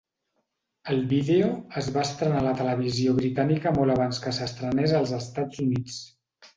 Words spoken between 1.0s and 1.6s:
vídeo